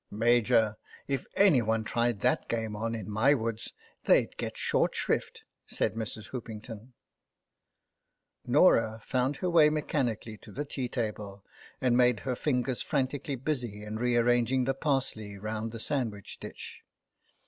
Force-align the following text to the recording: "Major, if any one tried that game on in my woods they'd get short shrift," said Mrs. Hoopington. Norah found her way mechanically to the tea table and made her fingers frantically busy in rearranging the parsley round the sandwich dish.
"Major, 0.29 0.77
if 1.07 1.27
any 1.35 1.61
one 1.61 1.83
tried 1.83 2.21
that 2.21 2.49
game 2.49 2.75
on 2.75 2.95
in 2.95 3.07
my 3.07 3.35
woods 3.35 3.71
they'd 4.05 4.35
get 4.35 4.57
short 4.57 4.95
shrift," 4.95 5.43
said 5.67 5.93
Mrs. 5.93 6.29
Hoopington. 6.31 6.93
Norah 8.47 8.99
found 9.05 9.35
her 9.35 9.49
way 9.51 9.69
mechanically 9.69 10.37
to 10.39 10.51
the 10.51 10.65
tea 10.65 10.87
table 10.87 11.45
and 11.79 11.95
made 11.95 12.21
her 12.21 12.35
fingers 12.35 12.81
frantically 12.81 13.35
busy 13.35 13.83
in 13.83 13.97
rearranging 13.97 14.63
the 14.63 14.73
parsley 14.73 15.37
round 15.37 15.71
the 15.71 15.79
sandwich 15.79 16.39
dish. 16.39 16.81